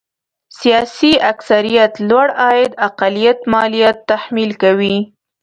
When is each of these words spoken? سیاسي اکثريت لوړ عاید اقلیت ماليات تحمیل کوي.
سیاسي 0.59 1.11
اکثريت 1.31 1.93
لوړ 2.09 2.27
عاید 2.41 2.71
اقلیت 2.87 3.39
ماليات 3.53 3.97
تحمیل 4.09 4.51
کوي. 4.63 4.97